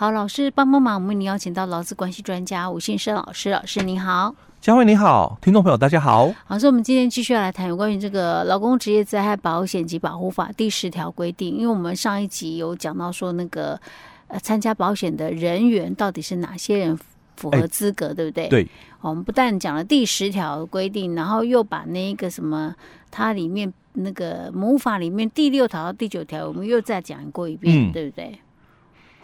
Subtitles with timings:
[0.00, 6.32] 好，老师帮帮忙，我们为您邀请到劳资关系专家吴信生老师，老师您好，佳慧你好，听众朋友大家好。
[6.44, 13.76] 好，所以我们今天继续要来谈有关于这个《劳工职业灾害保险及保护法》第十条规定，因为我们上一集有讲到说那个
[14.28, 16.96] 呃参加保险的人员到底是哪些人
[17.34, 18.46] 符合资格，欸、对不对？
[18.46, 18.68] 对。
[19.00, 22.72] 我们不但讲了第十条规定，然后又把那个什么
[23.10, 28.38] 它里面那个母法里面第六条到第九条，我们又再讲过一遍，嗯、对不对？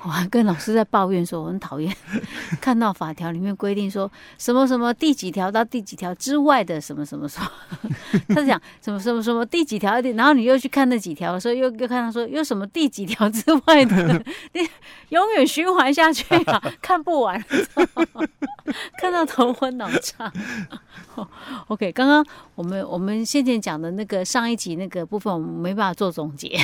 [0.05, 1.91] 我还跟老师在抱怨说，我很讨厌
[2.61, 7.49] 看到法条里面规定说什么什么第几条到第几条之外的什么什么什么，
[8.35, 14.69] 他讲什么什么什么第几条，然后你又去看那几条的时候，又又看到说有什么第几条之外的，你
[15.09, 17.43] 永远循环下去啊，看不完，
[19.01, 20.31] 看到头昏脑胀。
[21.69, 26.59] OK，刚刚我们我们先前讲的那个上一集那个部分，我们没办法做总结。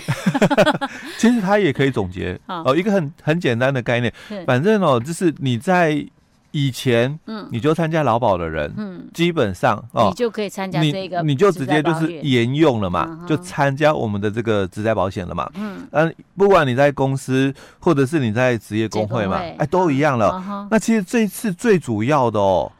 [1.18, 4.12] 其实他也可以总结哦，一个很很简单的概念，
[4.46, 6.06] 反正哦，就是你在
[6.52, 20.68] 以前，嗯，你就参加劳保的人，嗯，基本上哦，你就可以参加这个，你就直接就是沿用了嘛，就参加我们的这个职灾保险了嘛，嗯，嗯，不管你在公司或者是你在职业工会嘛，哎，都一样了。
[20.70, 22.70] 那其实这一次最主要的哦。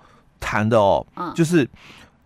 [0.40, 1.68] 谈的哦，嗯、就是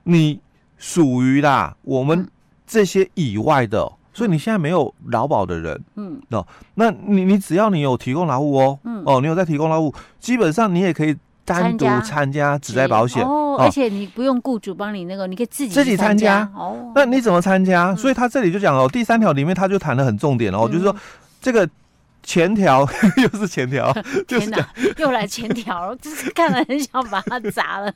[0.04, 0.40] 你
[0.78, 2.26] 属于啦，我们
[2.66, 12.56] 这些以外的，嗯、所以你现在没有劳保的人，嗯，哦，那你你只要你有提供劳务哦，嗯，哦，你有在提供劳务，基本上你也可以单独参加。
[12.58, 16.50] 职灾保险哦，而且你不用雇主帮你那个，你可以自己自己参加。
[16.54, 16.92] 哦。
[16.94, 17.90] 那你怎么参加？
[17.90, 20.94] 嗯、所以他这里就讲哦，第三条里面他就谈的很重点哦，嗯、就是说
[21.40, 21.68] 这个。
[22.24, 22.88] 前条
[23.22, 23.92] 又是前条，
[24.26, 27.92] 天哪，又来前条了， 就是看了很想把它砸了。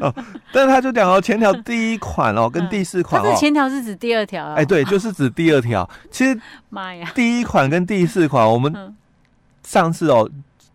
[0.00, 0.14] 哦，
[0.52, 5.88] 但是他就讲哦，前条第一款哦，跟第四款哦，它是前条是指第二条，哎，对，就是指第二条。
[6.10, 8.94] 其实，妈呀，第一款跟第四款，我们
[9.64, 10.30] 上次哦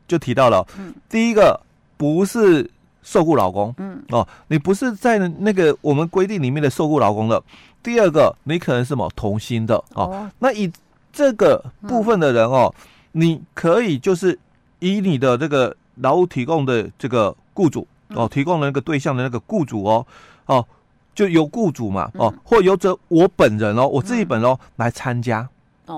[0.08, 0.68] 就提到了，
[1.10, 1.60] 第一个
[1.96, 2.70] 不是
[3.02, 7.42] 受雇劳工，嗯，哦，你不是在那个我们规定里面的受雇劳工的。
[7.82, 10.70] 第二个，你可能是什么同心的哦，那以。
[11.16, 12.76] 这个部分的人哦，
[13.14, 14.38] 你可以就是
[14.80, 20.06] 以你的这个劳务提供的这个雇主哦，提供的那个对象的那个雇主哦，
[20.48, 20.68] 哦，
[21.16, 25.48] 就由雇主嘛哦，或由着我本人哦，我自己本人哦来参加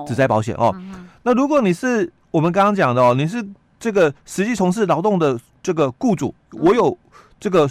[0.06, 0.72] 职灾保险哦。
[1.24, 3.44] 那如果你是我们刚刚讲的哦，你是
[3.80, 6.96] 这个实际从事劳动的这个雇主，我有
[7.40, 7.68] 这个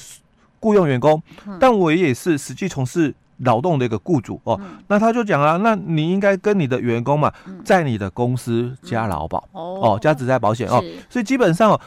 [0.59, 1.24] 雇佣员工，
[1.62, 3.16] 但我也是实际从事。
[3.40, 7.31] 劳动的一个雇主哦，嗯、那他就讲啊，那你应该跟你的员工嘛，
[7.64, 11.81] 在你的公司加劳保、嗯、哦，加职灾保险哦，所以基本上哦，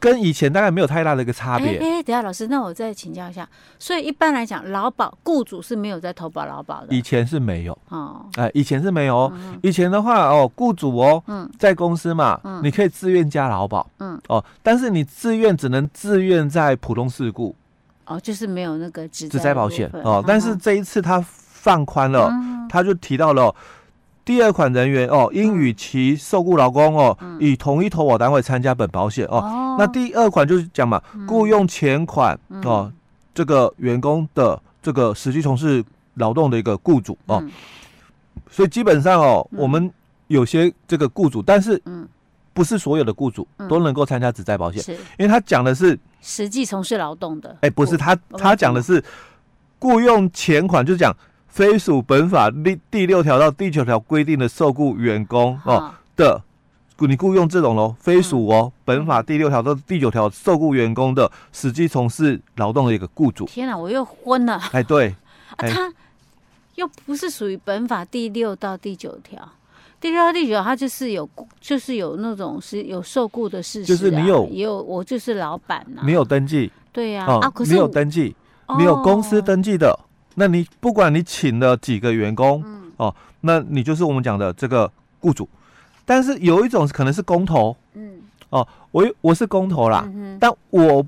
[0.00, 1.78] 跟以前大概没有太大的一个差别。
[1.78, 3.48] 哎、欸，等下老师，那我再请教一下，
[3.78, 7.78] 所以一般来讲，劳保雇主是没有在投保劳保的，以前是没有。
[7.88, 17.54] 哦，哎，以前是没有哦，嗯、以前的话哦，雇主哦，嗯，在公司嘛，嗯，你可以自愿加劳保，嗯，哦，但是你自愿只能自愿在普通事故。
[18.12, 22.30] 哦，就是没有那个职灾保险哦，但是这一次他放宽了，
[22.68, 23.54] 他就提到了
[24.24, 29.76] 第二款人员哦，应与其受雇劳工哦，以同一投保单位参加本保险哦。
[29.78, 32.92] 那第二款就是讲嘛，雇佣前款哦，
[33.34, 35.82] 这个员工的这个实际从事
[36.14, 37.42] 劳动的一个雇主哦，
[38.50, 39.90] 所以基本上哦，我们
[40.26, 41.80] 有些这个雇主，但是
[42.52, 44.82] 不是所有的雇主都能够参加职灾保险，
[45.18, 45.98] 因为他讲的是。
[46.24, 49.02] 实际从事劳动的，哎，不是他，他讲的是
[49.80, 51.12] 雇佣前款，就是讲
[51.48, 56.40] 非属本法第第六条到第九条规定的受雇员工哦的，
[56.98, 63.44] 你雇佣这种喽，非属哦本法第六条到第九条受雇员工的实际从事劳动的一个雇主。
[63.46, 64.62] 天哪，我又昏了。
[64.70, 65.16] 哎，对，
[65.56, 65.92] 啊，他
[66.76, 69.42] 又不是属于本法第六到第九条。
[70.02, 71.28] 第六到第九，他就是有，
[71.60, 78.34] 就是有那种是有受雇的事实，就是你有，也有我就是老板呐，你有登记，对呀，啊，可是你有登记，
[78.76, 79.96] 你有公司登记的，
[80.34, 82.64] 那你不管你请了几个员工，
[82.96, 84.90] 哦，那你就是我们讲的这个
[85.20, 85.48] 雇主，
[86.04, 90.04] 但是有一种可能是工头，嗯，哦，我我是工头啦，
[90.40, 91.06] 但我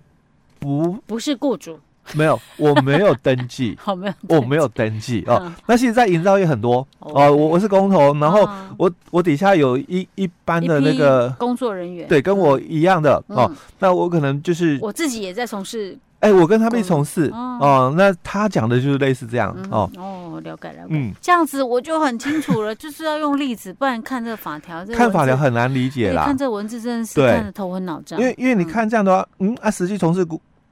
[0.60, 1.76] 不不是雇主。
[2.14, 5.52] 没有，我没有登记， 好没有，我没有登记哦。
[5.66, 13.50] 那其实，在营造业很多哦，我我是工头，然后我我底下有一一般的那个工作人员，对，跟我一样的哦。
[13.78, 17.92] 那我可能就是我自己也在从事，哎，我跟他们从事哦。
[17.96, 19.90] 那他讲的就是类似这样哦。
[19.96, 26.24] 哦，了解了解，嗯，这样子我就很清楚了， 就是要用例子，不然看这个法条，看法条很难理解啦。
[26.24, 30.24] 看这文字真的是看得头昏脑胀，因为因为你看这样的话，嗯啊，实际从事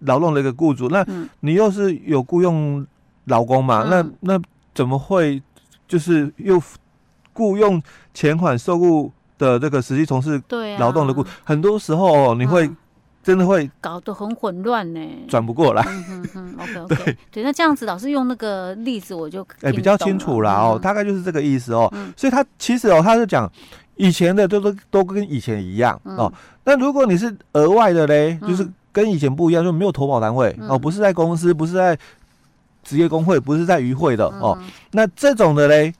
[0.06, 1.04] 劳动的一个雇主，那
[1.40, 2.86] 你又是有雇佣
[3.24, 3.84] 劳工嘛？
[3.86, 4.42] 嗯、那那
[4.74, 5.42] 怎么会
[5.88, 6.62] 就是又
[7.32, 7.82] 雇佣
[8.14, 10.40] 前款受雇的这个实际从事
[10.78, 12.70] 劳动的雇，很多时候你会。
[13.24, 15.82] 真的会搞得很混乱呢，转不过来。
[15.86, 21.88] 嗯哼哼，OK OK，对，那这样子老师用那个例子我就哎比较清楚了哦，大概就是这个意思哦。
[22.16, 23.48] 所以他其实哦，他是讲
[23.94, 26.32] 以前的都都都跟以前一样哦。
[26.64, 31.98] 那如果你是额外的嘞，就是跟以前不一样，就没有投保单位哦，不是在公司，不是在
[32.84, 34.58] 职业工会，不是在渔会的哦。
[34.92, 35.92] 那这种的嘞，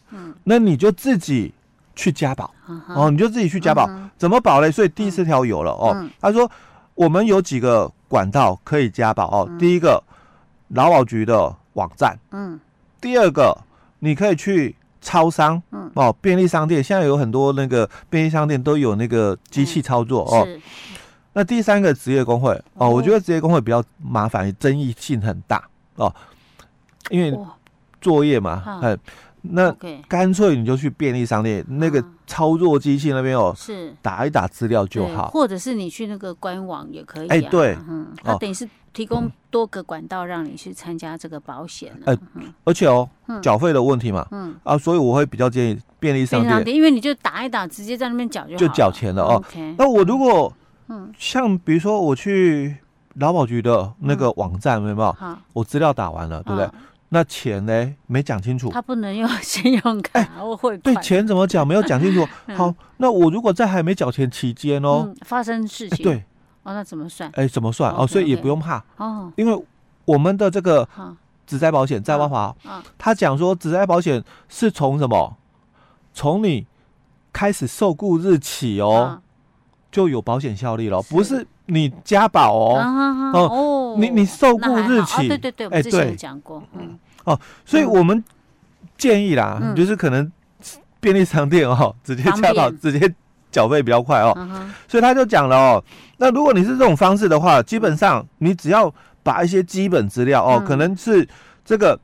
[0.45, 1.53] 那你就自己
[1.97, 2.53] 去加保
[2.89, 4.71] 哦，你就自己去加保，怎么保嘞？
[4.71, 6.51] 所以第四条有了哦，他说。
[6.95, 9.51] 我们有几个管道可以加保哦。
[9.59, 10.01] 第一个，
[10.69, 12.19] 劳保局的网站。
[12.33, 12.61] 嗯。
[13.01, 13.57] 第二个，
[14.01, 15.61] 你可以去超商。
[15.71, 15.91] 嗯。
[15.95, 20.47] 哦，便利商店现在有很多那个便利商店都有那个机器操作哦。
[21.33, 21.35] 是。
[21.35, 25.63] 那第三个，职业工会哦，我觉得职业工会比较麻烦，争议性很大
[25.97, 26.15] 哦，
[27.11, 27.37] 因为
[28.01, 28.99] 作业嘛，很。
[29.45, 29.75] 那
[30.07, 33.93] 干脆你就去便利商店那个操作机器那边哦，是。
[34.01, 37.29] 打一打资料就好，或者是你去那个官网也可以。
[37.29, 41.93] 哎，对，嗯，它等于是提供多个管道让你去参加这个保险。
[42.05, 42.17] 哎，
[42.63, 43.09] 而且哦，
[43.43, 44.55] 缴费的问题嘛，嗯。
[44.63, 49.45] 啊，所以我会比较建议便利商店，因为你就打一打，直接在那边缴就就缴钱了哦。
[49.77, 50.53] 那我如果
[50.89, 52.77] 嗯，像比如说我去
[53.15, 55.17] 劳保局的那个网站，有没有？
[55.53, 56.69] 我资料打完了，对不对？
[57.11, 57.95] 那钱呢？
[58.07, 58.71] 没讲清楚。
[58.71, 60.81] 他不能用信用卡或汇款。
[60.81, 61.67] 对，钱怎么讲？
[61.67, 62.27] 没有讲清楚。
[62.57, 66.25] 好，那我如果在还没缴钱期间哦，发生事情，对，
[66.63, 67.31] 哦，那怎么算？
[67.35, 67.93] 哎，怎么算？
[67.95, 69.67] 哦，所以也不用怕哦，因为
[70.07, 70.89] 我们的这个
[71.47, 72.57] 职灾保险，灾保法，
[72.97, 75.37] 他讲说职灾保险是从什么？
[76.15, 76.67] 从你
[77.31, 79.21] 开始受雇日起哦，
[79.93, 82.81] 就有保险效力了，不是你加保哦。
[83.33, 86.99] 哦，你你受雇日起，对对对，我之前讲过，嗯。
[87.25, 88.25] 哦，所以我们
[88.99, 90.33] 建议啦，嗯、就是可能
[90.99, 93.15] 便利商店哦， 直接加保，直接
[93.51, 94.35] 缴费比较快哦。
[94.89, 95.85] 所以他就讲了哦，
[96.17, 98.93] 那如果你是这种方式的话，基本上你只要
[99.23, 101.29] 把一些基本资料哦，嗯、可能是
[101.65, 102.01] 这个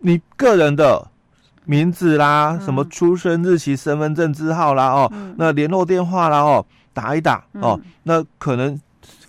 [0.00, 1.06] 你个人的
[1.68, 8.80] 名字啦，嗯、什么出生日期、身份证字号啦，哦，嗯、那联络电话啦，哦，打一打哦，嗯、那可能。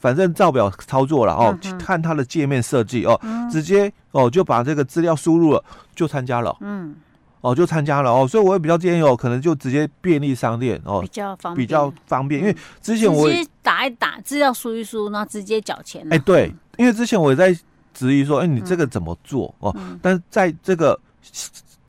[0.01, 5.61] 反正照表操作了哦，嗯、哼看它的界面设计哦，嗯、直接哦就把这个资料输入了，
[5.93, 6.55] 就参加了。
[6.61, 6.95] 嗯，
[7.41, 12.39] 哦就参加了哦，所以我也比较建议哦，可能就直接便利商店哦，比较方便，比较方便。
[12.39, 16.07] 因为之前我直接打一打资料输一输，然后直接缴钱。
[16.09, 17.53] 哎，对，因为之前我也在
[17.93, 19.75] 质疑说，哎，你这个怎么做哦？
[19.77, 20.97] 嗯、但是在这个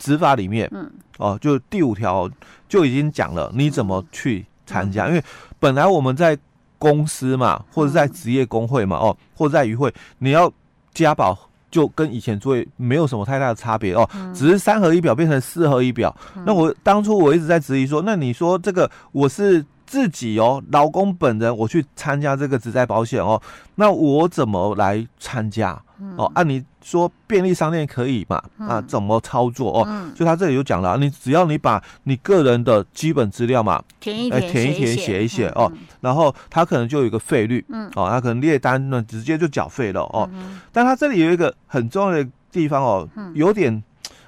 [0.00, 2.28] 执法里面，嗯，哦，就第五条
[2.68, 5.24] 就已经讲了你怎么去参加，嗯、因为
[5.60, 6.36] 本来我们在。
[6.82, 10.50] 公司嘛，或者在职业工会嘛，哦，或者在渔会，你要
[10.94, 11.38] 加保
[11.70, 16.16] 就跟以前作业没有什么太大的差别哦，只是三合一表变成四合一表。
[16.46, 23.42] 那我当初我一直在质疑说，那你说这个我是自己哦，老公本人我去参加这个职灾保险哦，
[23.74, 25.76] 那我怎么来参加？
[26.16, 28.40] 哦，按你说便利商店可以嘛？
[28.56, 29.84] 啊，怎么操作哦？
[30.14, 35.70] 所以他这里就讲了，你只要你把你个人的基本资料嘛，填一填，填一填，写一写哦，
[36.00, 40.30] 然后他可能就有一个费率，嗯，哦，他可能列单呢直接就缴费了哦。
[40.70, 43.82] 但他这里有一个很重要的地方哦，有点，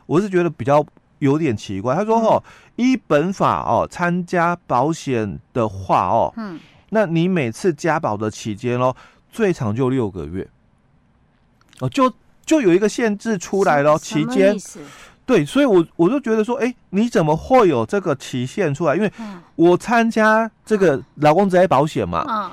[0.07, 0.85] 我是觉得比较
[1.23, 1.95] 有点奇怪。
[1.95, 2.43] 他说哦，
[2.77, 6.59] 依本法哦，参加保险的话哦，嗯，
[6.91, 8.95] 那你每次加保的期间哦，
[9.31, 10.47] 最长就六个月。
[11.81, 12.13] 哦，就
[12.45, 14.57] 就有一个限制出来了，期间，
[15.25, 18.97] 对，所以我我就觉得说，哎，你怎么会有这个期限出来？
[18.97, 19.13] 因为
[19.55, 22.51] 我参加这个劳工职业保险嘛，嗯，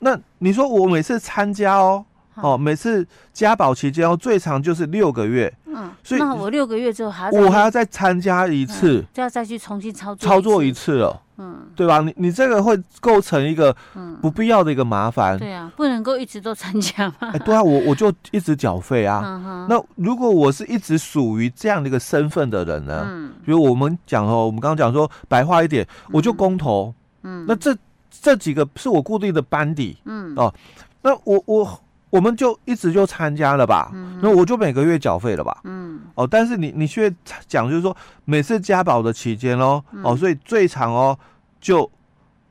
[0.00, 2.04] 那你说我每次参加哦，
[2.42, 11.22] 哦，每次加保期间哦，最长就是六个月，嗯，所以那我六个月之后还我还要再参加一次，就要再去重新操作操作一次了。
[11.40, 12.00] 嗯，对吧？
[12.00, 13.72] 你你这个会构成一个
[14.20, 15.38] 不必要的一个麻烦。
[15.38, 17.30] 对啊，不能够一直都参加吗？
[17.32, 19.66] 哎，对啊，我我就一直缴费啊。
[19.68, 23.06] 那如果我是一直属于这样的一个身份的人呢？
[23.08, 26.92] 嗯，比如我们讲哦，我们刚刚讲说白话一点，我就公投。
[27.22, 27.76] 嗯，那这
[28.10, 29.96] 这几个是我固定的班底。
[30.06, 30.52] 嗯哦，
[31.02, 31.80] 那我我。
[32.10, 35.60] 我们就一直就参加了吧，那我就每个月缴费了吧。
[35.64, 37.12] 嗯，哦，但是你你却
[37.46, 41.18] 讲就是说每次加保的期间哦，哦，所以最长哦
[41.60, 41.90] 就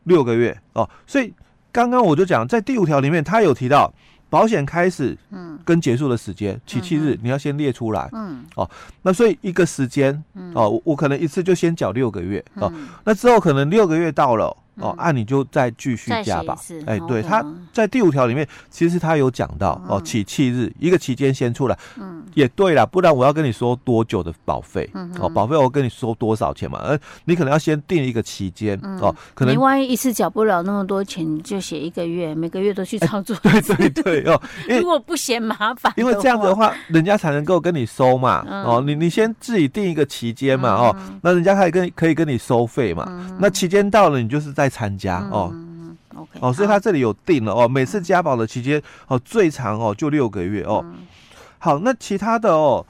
[0.03, 1.33] 六个月哦，所以
[1.71, 3.91] 刚刚我就讲在第五条里面，他有提到
[4.29, 5.57] 保险开始嗯。
[5.65, 8.07] 跟结束的时间起期日，你要先列出来。
[8.13, 8.69] 嗯，哦，
[9.01, 10.23] 那所以一个时间
[10.53, 12.71] 哦，我可能一次就先缴六个月哦，
[13.03, 16.57] 那之后可能六个月到了哦，按你就再继续加吧。
[16.85, 21.77] 哎，对，他在第五条里面，其实他有讲到哦，起气日一个期间先出来。
[21.97, 24.89] 嗯，也对啦，不然我要跟你说多久的保费？
[25.19, 26.79] 哦，保费我跟你说多少钱嘛？
[26.83, 33.35] 呃，你可能要先定一个期间哦，可能你万一一次缴不了那么多钱，你就写一个月，每个月都去操作。
[33.41, 38.45] 对对对哦， 如果不嫌麻烦，因为这样子的话，人家才能够跟你收嘛。
[38.47, 40.69] 哦，你你先自己定一个期间嘛。
[40.69, 43.05] 哦，那人家可以跟可以跟你收费嘛。
[43.39, 45.53] 那期间到了，你就是在参加哦。
[46.15, 50.83] OK，哦，所以他这里有定了哦，每次加保的期间哦，最长哦就六个月哦。
[51.59, 52.85] 好，那其他的哦，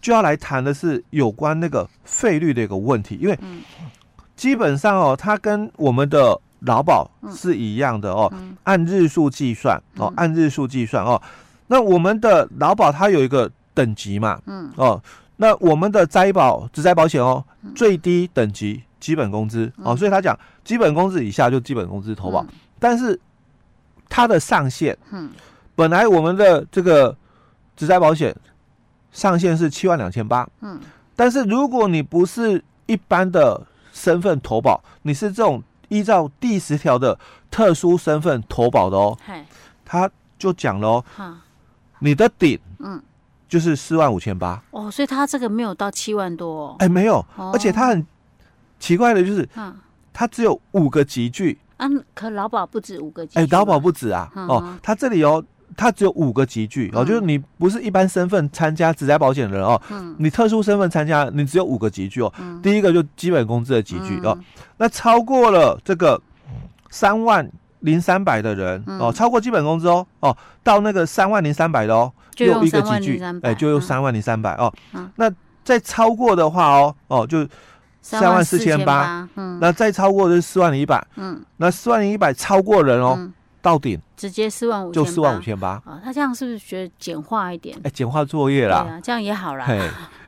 [0.00, 3.38] 就要来谈的是有关那个费率的一个问题，因为
[4.34, 8.32] 基本上哦，它跟我们的劳保是一样的哦，
[8.64, 11.20] 按日数计算哦，按日数计算哦。
[11.68, 14.72] 那我们的劳保它有一个等级嘛，嗯。
[14.76, 15.00] 哦，
[15.36, 22.46] 那我们的灾保职灾保险哦，最低等级基本工资哦，所以他讲基本工资以下就基本工资投保，
[22.78, 23.18] 但是
[24.08, 25.30] 它的上限，嗯，
[25.74, 27.16] 本来我们的这个。
[27.76, 28.36] 职灾保险
[29.10, 30.78] 上限是七万两千八，嗯，
[31.16, 37.18] 但是如果你不是一般的身份投保，你是这种依照第十条的
[37.50, 39.42] 特殊身份投保的哦，嘿。
[39.82, 41.40] 他就讲了哦，哈。
[42.00, 43.02] 你的顶，嗯，
[43.48, 44.62] 就是四万五千八。
[44.72, 48.06] 哦，所以他这个没有到七万多哦，哎，没有，哦、而且他很
[48.80, 49.72] 奇怪的就是，嗯，
[50.12, 55.44] 他只有五个级距，啊，可劳保不止五个级距，哎，劳保不止啊，嗯、哦，它这里哦。
[55.76, 62.30] 它只有五个集聚哦，就是你不是一般身份参加职灾保险的人哦，嗯，你特殊身份参加，你只有五个集聚哦。
[62.40, 64.36] 嗯，第一个就基本工资的级距哦，
[64.78, 66.20] 那超过了这个
[66.90, 74.74] 三万零三百的人哦，超过基本工资哦哦，到那个三万零三百的哦，就用一个集聚，哎，就用三万零三百哦。
[75.14, 75.32] 那
[75.62, 77.46] 再超过的话哦哦，就
[78.00, 83.30] 三万四千八，嗯，那再超过就是四万零一百，嗯，那四万零一百超过人哦。
[83.62, 86.00] 到顶直接四万五，就四万五千八啊！
[86.02, 87.78] 他这样是不是觉得简化一点？
[87.84, 89.68] 哎，简化作业啦，对啊，这样也好啦。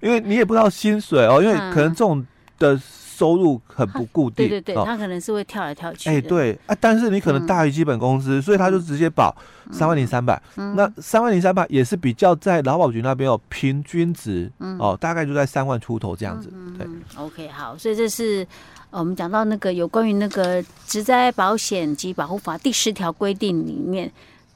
[0.03, 2.23] 因为你也不知道薪水哦，因为可能这种
[2.59, 2.79] 的
[3.17, 4.49] 收入很不固定。
[4.49, 6.09] 对对对，他可能是会跳来跳去。
[6.09, 9.35] 哎，对啊，但是你可能大于基本工资，所以他就直接保
[9.71, 10.41] 三万零三百。
[10.55, 16.53] 那三万零三百也是比较在劳保局那边有平均值哦，大概就在三万出头这样子。
[16.79, 18.47] 对，OK，好，所以这是。
[18.95, 24.13] 我们讲到那个有关于那个职灾保险及保护法第十条规定里面，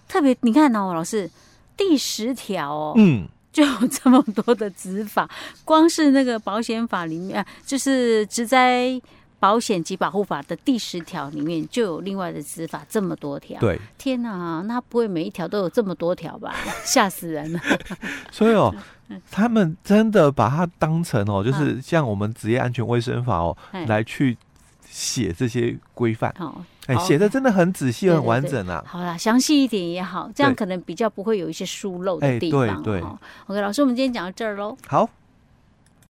[0.06, 1.26] 特别你看哦，老师
[1.74, 5.26] 第十条哦，嗯，就有这么多的执法，
[5.64, 9.00] 光是那个保险法里面，就是职灾
[9.40, 16.54] 保险及保护法的第十条里面就有另外的执法这么多条，对，天哪，那不会每一条都有这么多条吧？
[16.84, 17.60] 吓死人了！
[18.30, 18.74] 所以哦。
[19.30, 24.36] 他们真的把它当成哦，就是像我们职业安全卫生法哦，来去
[24.84, 26.34] 写这些规范。
[26.36, 28.84] 好，哎，写的真的很仔细、很完整啊。
[28.86, 32.82] 好啦，详细一点也好，这样可能比较不会有一些疏漏的地方。
[32.82, 33.08] 对对。
[33.46, 34.76] OK，老师，我们今天讲到这儿喽。
[34.86, 35.08] 好。